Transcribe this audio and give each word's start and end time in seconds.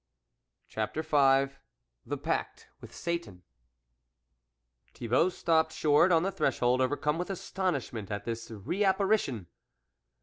CHAPTER 0.67 1.03
V 1.03 1.53
THE 2.07 2.17
PACT 2.17 2.69
WITH 2.81 2.91
SATAN 2.91 3.43
'"pHIBAULT 4.93 5.31
stopped 5.31 5.73
short 5.73 6.11
on 6.11 6.23
the 6.23 6.31
threshold, 6.31 6.81
overcome 6.81 7.19
with 7.19 7.29
astonish 7.29 7.93
ment 7.93 8.09
at 8.09 8.25
this 8.25 8.49
re 8.49 8.83
apparition. 8.83 9.45